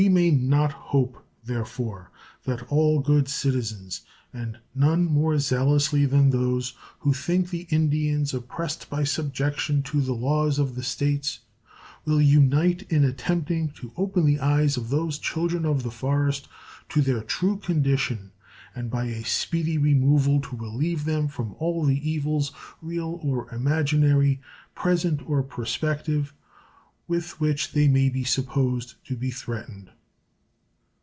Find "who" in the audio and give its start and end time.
7.01-7.13